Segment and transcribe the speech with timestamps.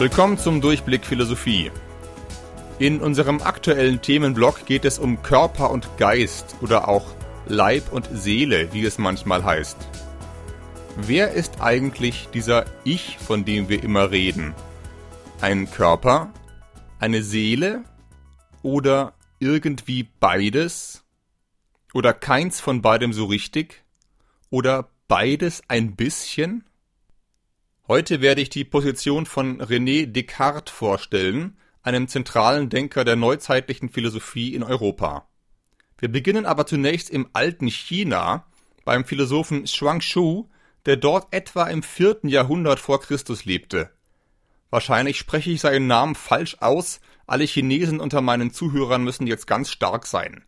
[0.00, 1.70] Willkommen zum Durchblick Philosophie.
[2.78, 7.04] In unserem aktuellen Themenblock geht es um Körper und Geist oder auch
[7.44, 9.76] Leib und Seele, wie es manchmal heißt.
[10.96, 14.54] Wer ist eigentlich dieser Ich, von dem wir immer reden?
[15.42, 16.32] Ein Körper?
[16.98, 17.84] Eine Seele?
[18.62, 21.04] Oder irgendwie beides?
[21.92, 23.84] Oder keins von beidem so richtig?
[24.48, 26.64] Oder beides ein bisschen?
[27.90, 34.54] Heute werde ich die Position von René Descartes vorstellen, einem zentralen Denker der neuzeitlichen Philosophie
[34.54, 35.26] in Europa.
[35.98, 38.46] Wir beginnen aber zunächst im alten China
[38.84, 40.44] beim Philosophen Shuangxu,
[40.86, 43.90] der dort etwa im vierten Jahrhundert vor Christus lebte.
[44.70, 49.68] Wahrscheinlich spreche ich seinen Namen falsch aus, alle Chinesen unter meinen Zuhörern müssen jetzt ganz
[49.68, 50.44] stark sein.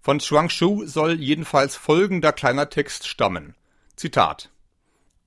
[0.00, 3.56] Von Shuangxu soll jedenfalls folgender kleiner Text stammen.
[3.96, 4.50] Zitat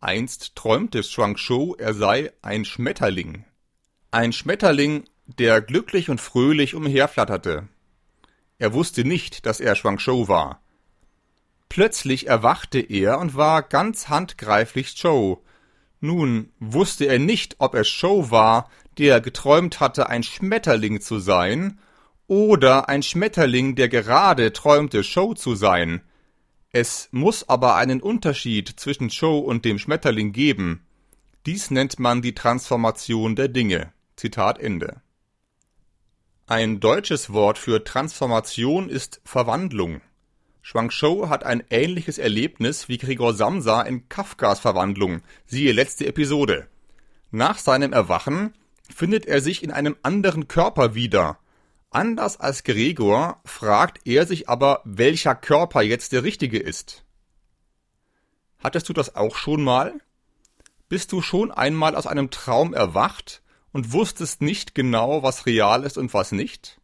[0.03, 3.45] Einst träumte Shuangshou, er sei ein Schmetterling.
[4.11, 7.69] Ein Schmetterling, der glücklich und fröhlich umherflatterte.
[8.57, 10.61] Er wusste nicht, dass er Shuangshou war.
[11.69, 15.37] Plötzlich erwachte er und war ganz handgreiflich Zhou.
[16.01, 21.79] Nun wusste er nicht, ob er Zhou war, der geträumt hatte, ein Schmetterling zu sein,
[22.27, 26.01] oder ein Schmetterling, der gerade träumte, Zhou zu sein.
[26.75, 30.83] Es muss aber einen Unterschied zwischen Show und dem Schmetterling geben.
[31.45, 33.93] Dies nennt man die Transformation der Dinge.
[34.15, 35.01] Zitat Ende.
[36.47, 40.01] Ein deutsches Wort für Transformation ist Verwandlung.
[40.63, 46.67] Shuangshou hat ein ähnliches Erlebnis wie Gregor Samsa in Kafkas Verwandlung, siehe letzte Episode.
[47.29, 48.55] Nach seinem Erwachen
[48.89, 51.37] findet er sich in einem anderen Körper wieder,
[51.93, 57.05] Anders als Gregor fragt er sich aber, welcher Körper jetzt der richtige ist.
[58.63, 59.93] Hattest du das auch schon mal?
[60.89, 65.99] Bist du schon einmal aus einem Traum erwacht und wusstest nicht genau, was real ist
[65.99, 66.81] und was nicht?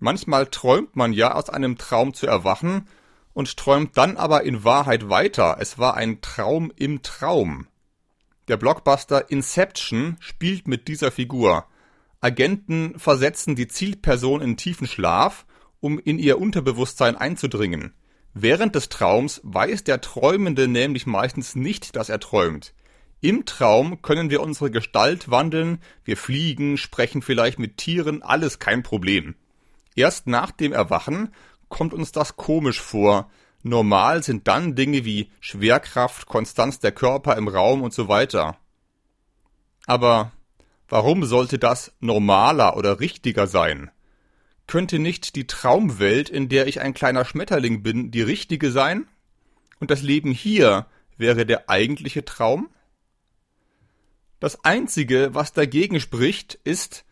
[0.00, 2.88] Manchmal träumt man ja aus einem Traum zu erwachen
[3.34, 5.58] und träumt dann aber in Wahrheit weiter.
[5.60, 7.68] Es war ein Traum im Traum.
[8.48, 11.66] Der Blockbuster Inception spielt mit dieser Figur.
[12.26, 15.46] Agenten versetzen die Zielperson in tiefen Schlaf,
[15.78, 17.94] um in ihr Unterbewusstsein einzudringen.
[18.34, 22.74] Während des Traums weiß der Träumende nämlich meistens nicht, dass er träumt.
[23.20, 28.82] Im Traum können wir unsere Gestalt wandeln, wir fliegen, sprechen vielleicht mit Tieren, alles kein
[28.82, 29.36] Problem.
[29.94, 31.32] Erst nach dem Erwachen
[31.68, 33.30] kommt uns das komisch vor.
[33.62, 38.56] Normal sind dann Dinge wie Schwerkraft, Konstanz der Körper im Raum und so weiter.
[39.86, 40.32] Aber
[40.88, 43.90] Warum sollte das normaler oder richtiger sein?
[44.66, 49.06] Könnte nicht die Traumwelt, in der ich ein kleiner Schmetterling bin, die richtige sein?
[49.80, 50.86] Und das Leben hier
[51.16, 52.68] wäre der eigentliche Traum?
[54.38, 57.04] Das Einzige, was dagegen spricht, ist,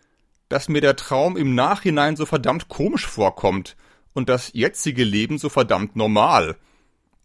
[0.48, 3.76] dass mir der Traum im Nachhinein so verdammt komisch vorkommt
[4.12, 6.56] und das jetzige Leben so verdammt normal.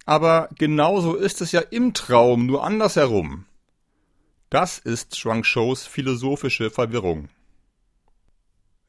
[0.05, 3.45] Aber genauso ist es ja im Traum, nur andersherum.
[4.49, 7.29] Das ist Shuangshous philosophische Verwirrung.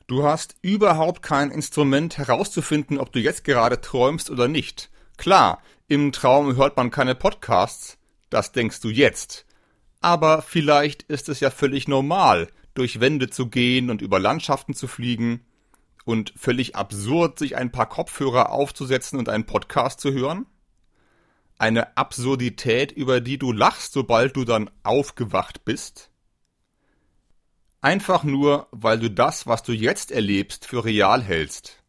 [0.07, 4.91] Du hast überhaupt kein Instrument herauszufinden, ob du jetzt gerade träumst oder nicht.
[5.19, 7.99] Klar, im Traum hört man keine Podcasts,
[8.31, 9.45] das denkst du jetzt.
[10.01, 14.89] Aber vielleicht ist es ja völlig normal, durch Wände zu gehen und über Landschaften zu
[14.89, 15.45] fliegen
[16.07, 20.47] und völlig absurd, sich ein paar Kopfhörer aufzusetzen und einen Podcast zu hören?
[21.61, 26.11] Eine Absurdität, über die du lachst, sobald du dann aufgewacht bist?
[27.83, 31.83] Einfach nur, weil du das, was du jetzt erlebst, für real hältst.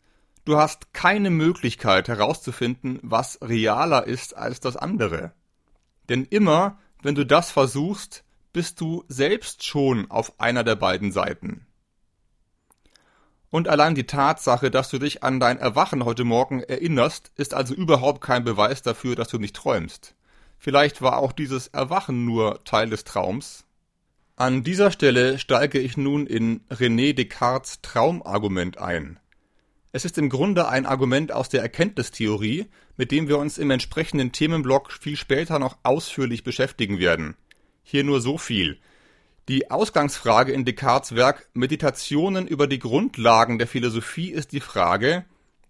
[0.46, 5.34] Du hast keine Möglichkeit herauszufinden, was realer ist als das andere.
[6.10, 11.66] Denn immer, wenn du das versuchst, bist du selbst schon auf einer der beiden Seiten.
[13.52, 17.74] Und allein die Tatsache, dass du dich an dein Erwachen heute Morgen erinnerst, ist also
[17.74, 20.16] überhaupt kein Beweis dafür, dass du nicht träumst.
[20.58, 23.66] Vielleicht war auch dieses Erwachen nur Teil des Traums.
[24.38, 29.20] An dieser Stelle steige ich nun in René Descartes Traumargument ein.
[29.92, 34.32] Es ist im Grunde ein Argument aus der Erkenntnistheorie, mit dem wir uns im entsprechenden
[34.32, 37.36] Themenblock viel später noch ausführlich beschäftigen werden.
[37.84, 38.80] Hier nur so viel.
[39.50, 45.26] Die Ausgangsfrage in Descartes Werk Meditationen über die Grundlagen der Philosophie ist die Frage,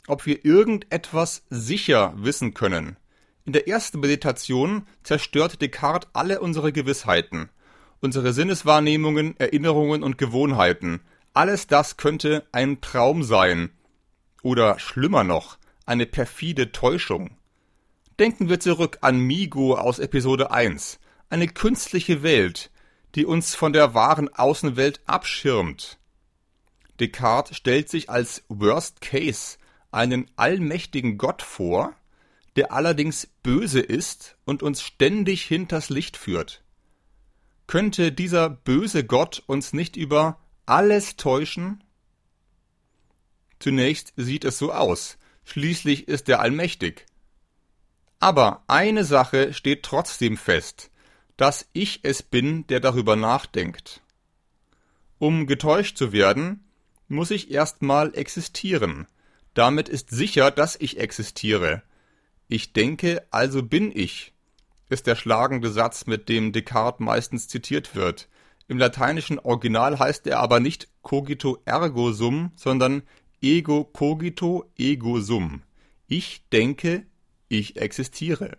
[0.07, 2.97] ob wir irgendetwas sicher wissen können.
[3.45, 7.49] In der ersten Meditation zerstört Descartes alle unsere Gewissheiten,
[8.01, 10.99] unsere Sinneswahrnehmungen, Erinnerungen und Gewohnheiten.
[11.33, 13.69] Alles das könnte ein Traum sein.
[14.43, 17.37] Oder schlimmer noch, eine perfide Täuschung.
[18.19, 20.99] Denken wir zurück an Migo aus Episode 1.
[21.29, 22.69] Eine künstliche Welt,
[23.15, 25.99] die uns von der wahren Außenwelt abschirmt.
[26.99, 29.57] Descartes stellt sich als Worst Case
[29.91, 31.93] einen allmächtigen Gott vor,
[32.55, 36.63] der allerdings böse ist und uns ständig hinters Licht führt.
[37.67, 41.83] Könnte dieser böse Gott uns nicht über alles täuschen?
[43.59, 47.05] Zunächst sieht es so aus, schließlich ist er allmächtig.
[48.19, 50.91] Aber eine Sache steht trotzdem fest,
[51.37, 54.01] dass ich es bin, der darüber nachdenkt.
[55.19, 56.63] Um getäuscht zu werden,
[57.07, 59.07] muss ich erstmal existieren.
[59.53, 61.83] Damit ist sicher, dass ich existiere.
[62.47, 64.33] Ich denke, also bin ich,
[64.89, 68.27] ist der schlagende Satz, mit dem Descartes meistens zitiert wird.
[68.67, 73.03] Im lateinischen Original heißt er aber nicht cogito ergo sum, sondern
[73.41, 75.63] ego cogito ego sum.
[76.07, 77.05] Ich denke,
[77.47, 78.57] ich existiere.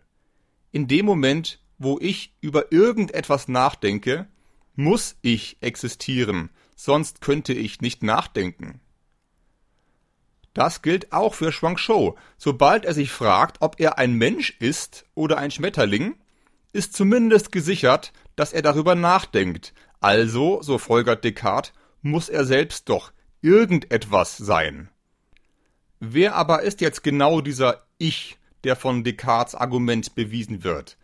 [0.71, 4.27] In dem Moment, wo ich über irgendetwas nachdenke,
[4.75, 8.81] muss ich existieren, sonst könnte ich nicht nachdenken.
[10.55, 12.15] Das gilt auch für Shuangshou.
[12.37, 16.17] Sobald er sich fragt, ob er ein Mensch ist oder ein Schmetterling,
[16.73, 19.73] ist zumindest gesichert, dass er darüber nachdenkt.
[20.01, 24.89] Also, so folgert Descartes, muss er selbst doch irgendetwas sein.
[26.01, 30.97] Wer aber ist jetzt genau dieser Ich, der von Descartes Argument bewiesen wird.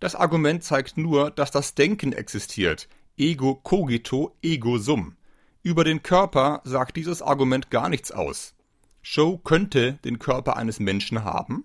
[0.00, 2.88] Das Argument zeigt nur, dass das Denken existiert.
[3.16, 5.16] Ego cogito, ego sum.
[5.62, 8.54] Über den Körper sagt dieses Argument gar nichts aus.
[9.02, 11.64] Show könnte den Körper eines Menschen haben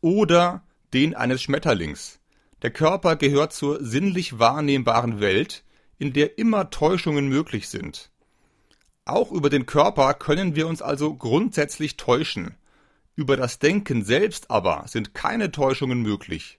[0.00, 2.18] oder den eines Schmetterlings.
[2.62, 5.64] Der Körper gehört zur sinnlich wahrnehmbaren Welt,
[5.98, 8.10] in der immer Täuschungen möglich sind.
[9.04, 12.56] Auch über den Körper können wir uns also grundsätzlich täuschen.
[13.14, 16.58] Über das Denken selbst aber sind keine Täuschungen möglich.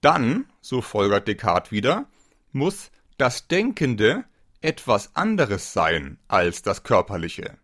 [0.00, 2.06] Dann, so folgert Descartes wieder,
[2.52, 4.24] muss das Denkende
[4.60, 7.58] etwas anderes sein als das Körperliche.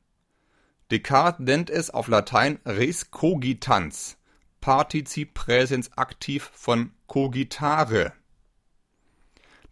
[0.90, 4.16] Descartes nennt es auf Latein res cogitans,
[4.60, 8.12] Partizip Präsens aktiv von cogitare.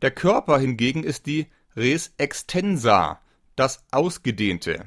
[0.01, 3.21] Der Körper hingegen ist die res extensa,
[3.57, 4.87] das Ausgedehnte.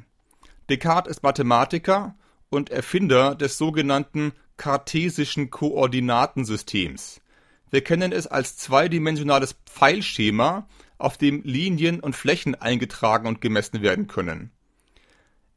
[0.69, 2.15] Descartes ist Mathematiker
[2.49, 7.21] und Erfinder des sogenannten kartesischen Koordinatensystems.
[7.71, 10.67] Wir kennen es als zweidimensionales Pfeilschema,
[10.97, 14.51] auf dem Linien und Flächen eingetragen und gemessen werden können.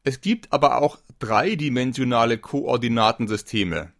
[0.03, 3.91] Es gibt aber auch dreidimensionale Koordinatensysteme.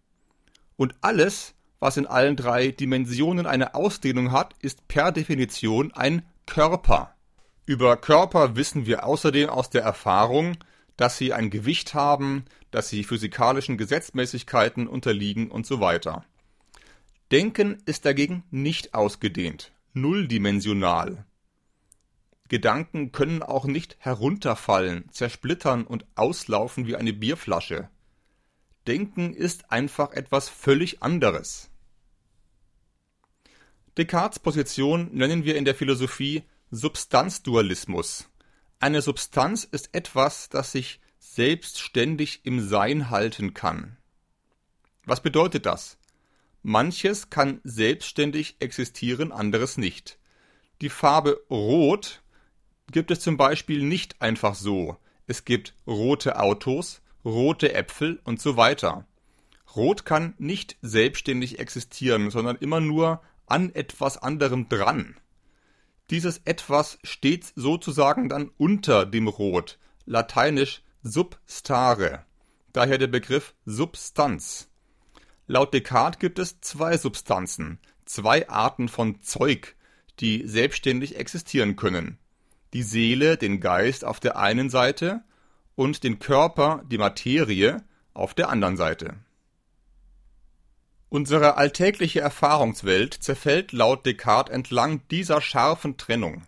[0.76, 7.16] Und alles, was in allen drei Dimensionen eine Ausdehnung hat, ist per Definition ein Körper.
[7.66, 10.58] Über Körper wissen wir außerdem aus der Erfahrung,
[10.98, 16.26] dass sie ein Gewicht haben, dass sie physikalischen Gesetzmäßigkeiten unterliegen und so weiter.
[17.32, 21.26] Denken ist dagegen nicht ausgedehnt, nulldimensional.
[22.48, 27.90] Gedanken können auch nicht herunterfallen, zersplittern und auslaufen wie eine Bierflasche.
[28.88, 31.70] Denken ist einfach etwas völlig anderes.
[33.98, 38.28] Descartes Position nennen wir in der Philosophie Substanzdualismus.
[38.80, 43.98] Eine Substanz ist etwas, das sich selbstständig im Sein halten kann.
[45.06, 46.00] Was bedeutet das?
[46.62, 50.20] Manches kann selbstständig existieren, anderes nicht.
[50.82, 52.22] Die Farbe Rot
[52.92, 54.98] gibt es zum Beispiel nicht einfach so.
[55.28, 59.06] Es gibt rote Autos, rote Äpfel und so weiter.
[59.76, 65.16] Rot kann nicht selbstständig existieren, sondern immer nur an etwas anderem dran.
[66.10, 72.26] Dieses etwas steht sozusagen dann unter dem Rot, lateinisch substare,
[72.74, 74.69] daher der Begriff Substanz.
[75.52, 79.76] Laut Descartes gibt es zwei Substanzen, zwei Arten von Zeug,
[80.20, 82.20] die selbstständig existieren können.
[82.74, 85.24] Die Seele, den Geist auf der einen Seite
[85.74, 89.16] und den Körper, die Materie, auf der anderen Seite.
[91.10, 96.46] Unsere alltägliche Erfahrungswelt zerfällt laut Descartes entlang dieser scharfen Trennung.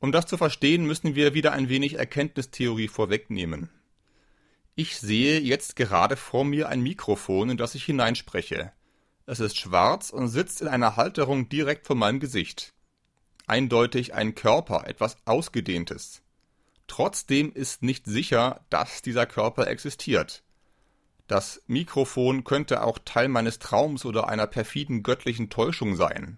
[0.00, 3.70] Um das zu verstehen, müssen wir wieder ein wenig Erkenntnistheorie vorwegnehmen.
[4.78, 8.72] Ich sehe jetzt gerade vor mir ein Mikrofon, in das ich hineinspreche.
[9.24, 12.74] Es ist schwarz und sitzt in einer Halterung direkt vor meinem Gesicht.
[13.46, 16.20] Eindeutig ein Körper, etwas Ausgedehntes.
[16.88, 20.42] Trotzdem ist nicht sicher, dass dieser Körper existiert.
[21.26, 26.36] Das Mikrofon könnte auch Teil meines Traums oder einer perfiden göttlichen Täuschung sein.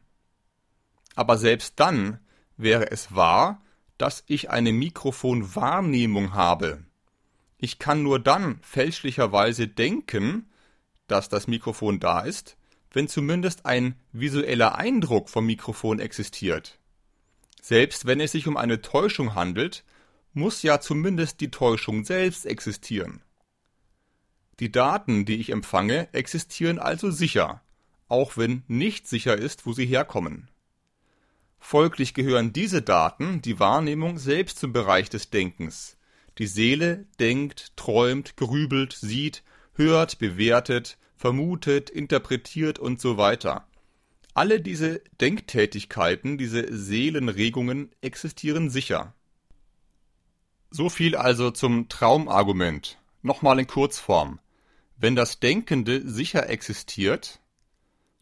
[1.17, 2.21] Aber selbst dann
[2.57, 3.63] wäre es wahr,
[3.99, 6.85] dass ich eine Mikrofonwahrnehmung habe.
[7.59, 10.49] Ich kann nur dann fälschlicherweise denken,
[11.09, 12.57] dass das Mikrofon da ist,
[12.93, 16.79] wenn zumindest ein visueller Eindruck vom Mikrofon existiert.
[17.61, 19.85] Selbst wenn es sich um eine Täuschung handelt,
[20.33, 23.23] muss ja zumindest die Täuschung selbst existieren.
[24.61, 27.63] Die Daten, die ich empfange, existieren also sicher,
[28.09, 30.49] auch wenn nicht sicher ist, wo sie herkommen.
[31.59, 35.98] Folglich gehören diese Daten, die Wahrnehmung, selbst zum Bereich des Denkens.
[36.39, 39.43] Die Seele denkt, träumt, grübelt, sieht,
[39.75, 43.67] hört, bewertet, vermutet, interpretiert und so weiter.
[44.35, 49.15] Alle diese Denktätigkeiten, diese Seelenregungen existieren sicher.
[50.71, 52.99] So viel also zum Traumargument.
[53.23, 54.39] Nochmal in Kurzform.
[54.97, 57.41] Wenn das Denkende sicher existiert,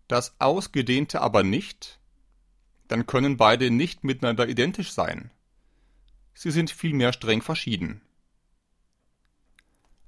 [0.08, 1.98] das Ausgedehnte aber nicht,
[2.88, 5.30] dann können beide nicht miteinander identisch sein.
[6.32, 8.00] Sie sind vielmehr streng verschieden.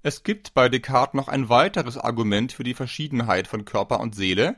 [0.08, 4.56] Es gibt bei Descartes noch ein weiteres Argument für die Verschiedenheit von Körper und Seele,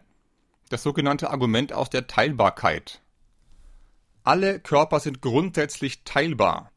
[0.68, 3.00] das sogenannte Argument aus der Teilbarkeit.
[4.22, 6.70] Alle Körper sind grundsätzlich teilbar.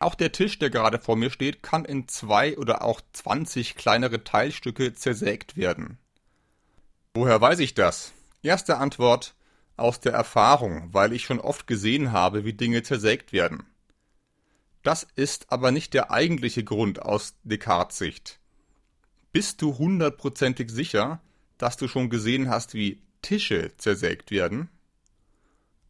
[0.00, 4.24] Auch der Tisch, der gerade vor mir steht, kann in zwei oder auch zwanzig kleinere
[4.24, 5.96] Teilstücke zersägt werden.
[7.14, 8.12] Woher weiß ich das?
[8.42, 9.36] Erste Antwort
[9.76, 13.66] aus der Erfahrung, weil ich schon oft gesehen habe, wie Dinge zersägt werden.
[14.86, 18.38] Das ist aber nicht der eigentliche Grund aus Descartes Sicht.
[19.32, 21.20] Bist du hundertprozentig sicher,
[21.58, 24.70] dass du schon gesehen hast, wie Tische zersägt werden?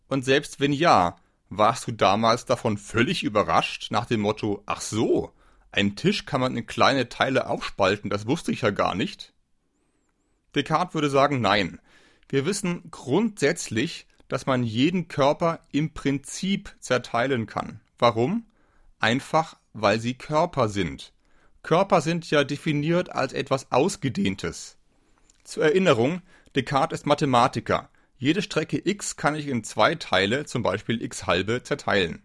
[0.09, 1.17] Und selbst wenn ja,
[1.51, 5.31] warst du damals davon völlig überrascht nach dem Motto, ach so,
[5.73, 9.35] ein Tisch kann man in kleine Teile aufspalten, das wusste ich ja gar nicht?
[10.55, 11.81] Descartes würde sagen, nein.
[12.31, 17.81] Wir wissen grundsätzlich, dass man jeden Körper im Prinzip zerteilen kann.
[17.99, 18.47] Warum?
[18.99, 21.13] Einfach, weil sie Körper sind.
[21.63, 24.79] Körper sind ja definiert als etwas Ausgedehntes.
[25.45, 26.23] Zur Erinnerung,
[26.55, 27.91] Descartes ist Mathematiker.
[28.19, 32.23] Jede Strecke x kann ich in zwei Teile, zum Beispiel x halbe, zerteilen.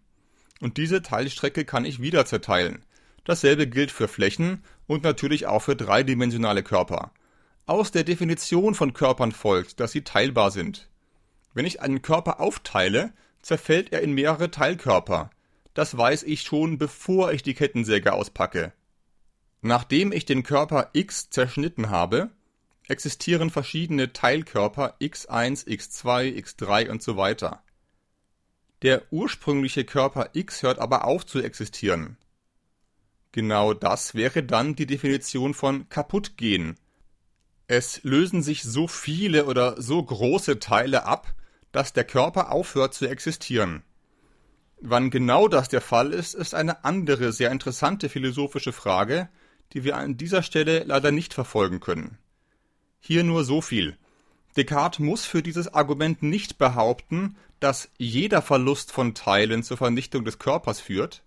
[0.61, 2.85] Und diese Teilstrecke kann ich wieder zerteilen.
[3.25, 7.11] Dasselbe gilt für Flächen und natürlich auch für dreidimensionale Körper.
[7.65, 10.87] Aus der Definition von Körpern folgt, dass sie teilbar sind.
[11.53, 13.11] Wenn ich einen Körper aufteile,
[13.41, 15.29] zerfällt er in mehrere Teilkörper.
[15.73, 18.73] Das weiß ich schon, bevor ich die Kettensäge auspacke.
[19.61, 22.31] Nachdem ich den Körper X zerschnitten habe,
[22.87, 27.63] existieren verschiedene Teilkörper x1, x2, x3 und so weiter.
[28.81, 32.17] Der ursprüngliche Körper X hört aber auf zu existieren.
[33.31, 36.77] Genau das wäre dann die Definition von kaputtgehen.
[37.67, 41.33] Es lösen sich so viele oder so große Teile ab,
[41.71, 43.83] dass der Körper aufhört zu existieren.
[44.83, 49.29] Wann genau das der Fall ist, ist eine andere sehr interessante philosophische Frage,
[49.73, 52.17] die wir an dieser Stelle leider nicht verfolgen können.
[52.99, 53.95] Hier nur so viel.
[54.57, 60.39] Descartes muss für dieses Argument nicht behaupten, dass jeder Verlust von Teilen zur Vernichtung des
[60.39, 61.21] Körpers führt,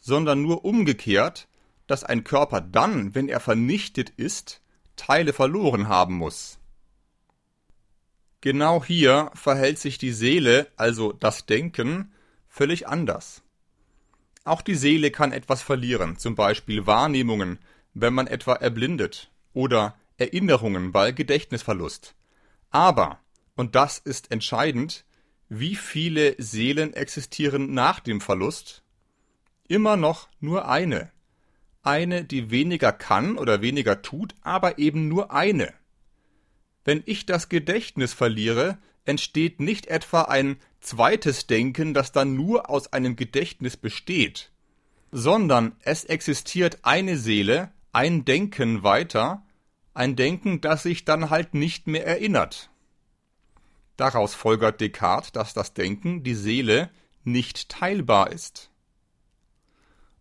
[0.00, 1.46] sondern nur umgekehrt,
[1.86, 4.62] dass ein Körper dann, wenn er vernichtet ist,
[4.96, 6.58] Teile verloren haben muss.
[8.40, 12.13] Genau hier verhält sich die Seele, also das Denken,
[12.54, 13.42] völlig anders.
[14.44, 17.58] Auch die Seele kann etwas verlieren, zum Beispiel Wahrnehmungen,
[17.94, 22.14] wenn man etwa erblindet, oder Erinnerungen bei Gedächtnisverlust.
[22.70, 23.18] Aber,
[23.56, 25.04] und das ist entscheidend,
[25.48, 28.84] wie viele Seelen existieren nach dem Verlust?
[29.66, 31.10] Immer noch nur eine.
[31.82, 35.74] Eine, die weniger kann oder weniger tut, aber eben nur eine.
[36.84, 42.92] Wenn ich das Gedächtnis verliere, entsteht nicht etwa ein zweites Denken, das dann nur aus
[42.92, 44.50] einem Gedächtnis besteht,
[45.12, 49.42] sondern es existiert eine Seele, ein Denken weiter,
[49.94, 52.70] ein Denken, das sich dann halt nicht mehr erinnert.
[53.96, 56.90] Daraus folgert Descartes, dass das Denken, die Seele,
[57.22, 58.70] nicht teilbar ist.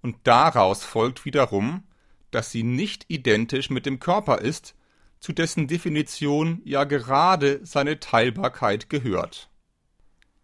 [0.02, 1.84] Und daraus folgt wiederum,
[2.32, 4.76] dass sie nicht identisch mit dem Körper ist,
[5.24, 9.50] zu dessen Definition ja gerade seine Teilbarkeit gehört.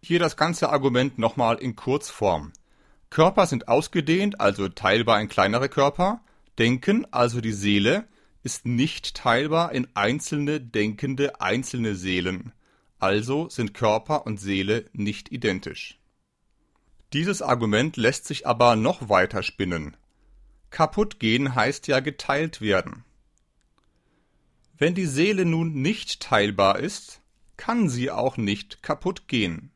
[0.02, 2.54] Hier das ganze Argument nochmal in Kurzform.
[3.10, 6.22] Körper sind ausgedehnt, also teilbar in kleinere Körper,
[6.58, 8.08] Denken, also die Seele,
[8.42, 12.54] ist nicht teilbar in einzelne denkende einzelne Seelen,
[12.98, 16.00] also sind Körper und Seele nicht identisch.
[17.12, 19.98] Dieses Argument lässt sich aber noch weiter spinnen.
[20.70, 23.04] Kaputt gehen heißt ja geteilt werden.
[24.80, 27.20] Wenn die Seele nun nicht teilbar ist,
[27.58, 29.72] kann sie auch nicht kaputt gehen.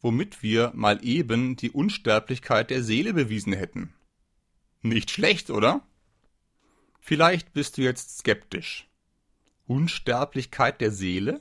[0.00, 3.94] Womit wir mal eben die Unsterblichkeit der Seele bewiesen hätten.
[4.82, 5.86] Nicht schlecht, oder?
[6.98, 8.88] Vielleicht bist du jetzt skeptisch.
[9.68, 11.40] Unsterblichkeit der Seele?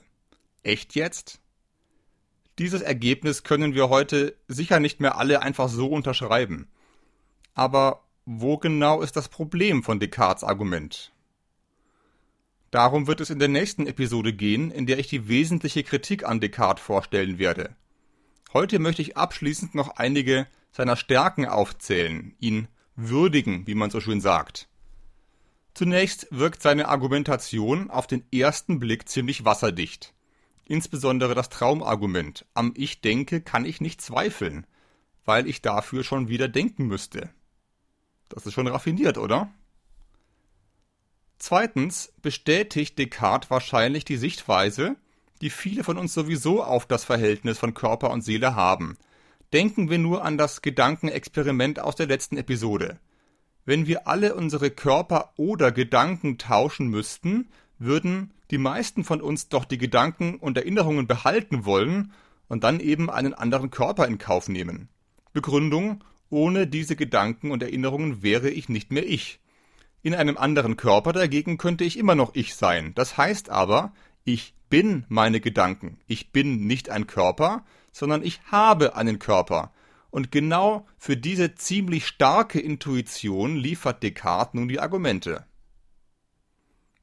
[0.62, 1.42] Echt jetzt?
[2.60, 6.68] Dieses Ergebnis können wir heute sicher nicht mehr alle einfach so unterschreiben.
[7.56, 11.12] Aber wo genau ist das Problem von Descartes Argument?
[12.75, 16.41] Darum wird es in der nächsten Episode gehen, in der ich die wesentliche Kritik an
[16.41, 17.74] Descartes vorstellen werde.
[18.51, 22.67] Heute möchte ich abschließend noch einige seiner Stärken aufzählen, ihn
[22.98, 24.67] würdigen, wie man so schön sagt.
[25.74, 30.13] Zunächst wirkt seine Argumentation auf den ersten Blick ziemlich wasserdicht.
[30.65, 32.46] Insbesondere das Traumargument.
[32.55, 34.67] Am Ich denke kann ich nicht zweifeln,
[35.24, 37.29] weil ich dafür schon wieder denken müsste.
[38.27, 39.50] Das ist schon raffiniert, oder?
[41.38, 44.96] Zweitens bestätigt Descartes wahrscheinlich die Sichtweise,
[45.42, 48.98] die viele von uns sowieso auf das Verhältnis von Körper und Seele haben.
[49.54, 53.00] Denken wir nur an das Gedankenexperiment aus der letzten Episode.
[53.65, 57.50] Wenn wir alle unsere Körper oder Gedanken tauschen müssten,
[57.80, 62.13] würden die meisten von uns doch die Gedanken und Erinnerungen behalten wollen
[62.48, 64.89] und dann eben einen anderen Körper in Kauf nehmen.
[65.34, 69.39] Begründung ohne diese Gedanken und Erinnerungen wäre ich nicht mehr ich.
[70.05, 72.93] In einem anderen Körper dagegen könnte ich immer noch ich sein.
[72.93, 73.91] Das heißt aber,
[74.24, 75.97] ich bin meine Gedanken.
[76.05, 79.74] Ich bin nicht ein Körper, sondern ich habe einen Körper.
[80.12, 85.43] Und genau für diese ziemlich starke Intuition liefert Descartes nun die Argumente.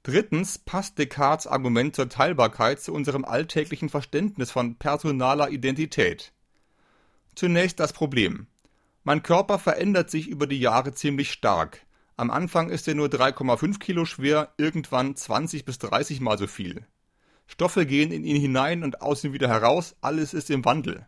[0.04, 6.32] Drittens passt Descartes Argument zur Teilbarkeit zu unserem alltäglichen Verständnis von personaler Identität.
[7.34, 8.46] Zunächst das Problem.
[9.02, 11.84] Mein Körper verändert sich über die Jahre ziemlich stark.
[12.22, 16.86] Am Anfang ist er nur 3,5 Kilo schwer, irgendwann 20 bis 30 mal so viel.
[17.48, 21.04] Stoffe gehen in ihn hinein und aus ihm wieder heraus, alles ist im Wandel.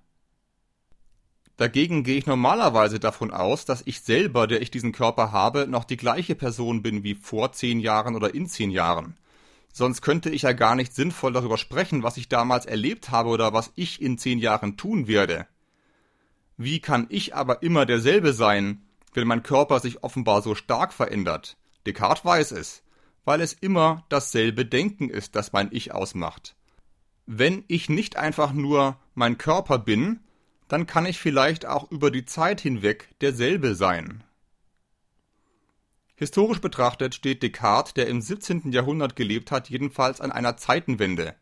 [1.57, 5.85] Dagegen gehe ich normalerweise davon aus, dass ich selber, der ich diesen Körper habe, noch
[5.85, 9.17] die gleiche Person bin wie vor zehn Jahren oder in zehn Jahren.
[9.73, 13.53] Sonst könnte ich ja gar nicht sinnvoll darüber sprechen, was ich damals erlebt habe oder
[13.53, 15.47] was ich in zehn Jahren tun werde.
[16.57, 18.83] Wie kann ich aber immer derselbe sein,
[19.15, 21.57] wenn mein Körper sich offenbar so stark verändert?
[21.87, 22.83] Descartes weiß es,
[23.25, 26.57] weil es immer dasselbe Denken ist, das mein Ich ausmacht.
[27.27, 30.21] Wenn ich nicht einfach nur mein Körper bin,
[30.69, 34.25] dann kann ich vielleicht auch über die Zeit hinweg derselbe sein.
[36.17, 38.73] Historisch betrachtet steht Descartes, der im 17.
[38.73, 41.35] Jahrhundert gelebt hat, jedenfalls an einer Zeitenwende.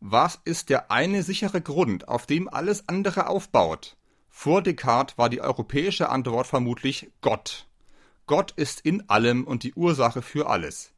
[0.00, 3.96] Was ist der eine sichere Grund, auf dem alles andere aufbaut?
[4.34, 7.68] Vor Descartes war die europäische Antwort vermutlich Gott.
[8.26, 10.92] Gott ist in allem und die Ursache für alles.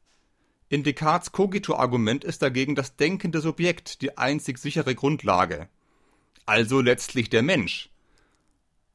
[0.69, 5.69] In Descartes Cogito-Argument ist dagegen das denkende Subjekt die einzig sichere Grundlage
[6.45, 7.89] also letztlich der Mensch.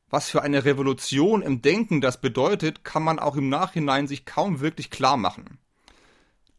[0.09, 4.61] Was für eine Revolution im Denken das bedeutet, kann man auch im Nachhinein sich kaum
[4.61, 5.59] wirklich klar machen.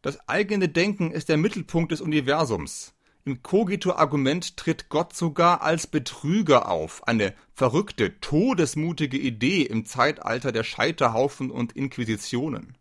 [0.00, 2.94] Das eigene Denken ist der Mittelpunkt des Universums.
[3.24, 10.64] Im Cogito-Argument tritt Gott sogar als Betrüger auf, eine verrückte, todesmutige Idee im Zeitalter der
[10.64, 12.76] Scheiterhaufen und Inquisitionen.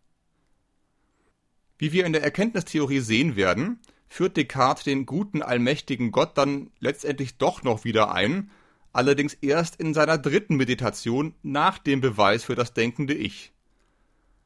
[1.77, 7.37] Wie wir in der Erkenntnistheorie sehen werden, führt Descartes den guten allmächtigen Gott dann letztendlich
[7.37, 8.49] doch noch wieder ein,
[8.93, 13.53] allerdings erst in seiner dritten Meditation nach dem Beweis für das denkende Ich.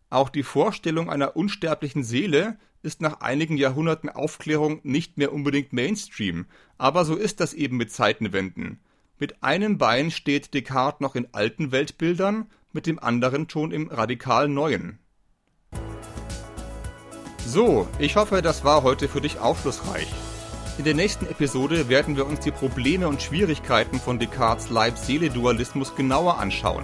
[0.10, 6.46] Auch die Vorstellung einer unsterblichen Seele ist nach einigen Jahrhunderten Aufklärung nicht mehr unbedingt Mainstream,
[6.78, 8.80] aber so ist das eben mit Zeitenwenden.
[9.20, 14.48] Mit einem Bein steht Descartes noch in alten Weltbildern, mit dem anderen schon im radikal
[14.48, 15.00] neuen.
[17.46, 20.08] So, ich hoffe, das war heute für dich aufschlussreich.
[20.78, 26.38] In der nächsten Episode werden wir uns die Probleme und Schwierigkeiten von Descartes Leib-Seele-Dualismus genauer
[26.38, 26.84] anschauen.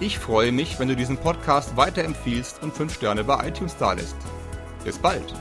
[0.00, 4.16] Ich freue mich, wenn du diesen Podcast weiterempfiehlst und 5 Sterne bei iTunes dalässt.
[4.86, 5.34] Bis bald!